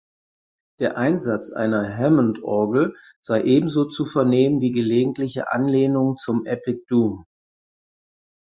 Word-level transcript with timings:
Der 0.79 0.97
Einsatz 0.97 1.51
einer 1.51 1.95
Hammondorgel 1.95 2.95
sei 3.23 3.43
ebenso 3.43 3.85
zu 3.85 4.03
vernehmen 4.07 4.59
wie 4.59 4.71
gelegentliche 4.71 5.51
Anlehnungen 5.51 6.17
zum 6.17 6.47
Epic 6.47 6.81
Doom. 6.87 7.27